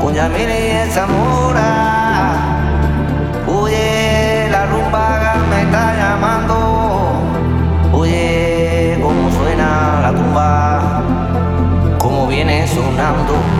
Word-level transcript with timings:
Cuña 0.00 0.28
mire 0.28 0.86
y 0.86 0.90
Zamora, 0.90 2.36
oye, 3.46 4.48
la 4.50 4.66
rumba 4.66 5.34
me 5.50 5.62
está 5.62 5.94
llamando, 5.96 6.56
oye, 7.92 8.98
cómo 9.02 9.30
suena 9.30 10.00
la 10.02 10.12
tumba, 10.12 11.02
cómo 11.98 12.26
viene 12.26 12.66
sonando. 12.66 13.59